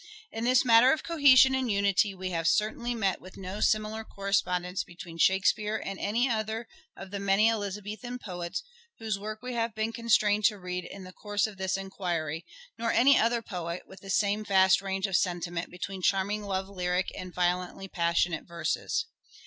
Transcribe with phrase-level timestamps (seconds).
[0.31, 4.83] In this matter of cohesion and unity we have certainly met with no similar correspondence
[4.83, 8.63] between Shakespeare and any other of the many Elizabethan poets
[8.97, 12.43] whose work we have been constrained to read in the course of this enquiry,
[12.79, 17.11] nor any other poet with the same vast range of sentiment between charming love lyric
[17.15, 19.05] and violently passionate verses.